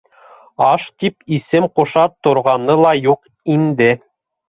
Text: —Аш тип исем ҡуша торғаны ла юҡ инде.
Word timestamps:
—Аш 0.71 0.87
тип 1.03 1.27
исем 1.37 1.69
ҡуша 1.81 2.07
торғаны 2.29 2.81
ла 2.83 2.97
юҡ 3.05 3.25
инде. 3.59 3.97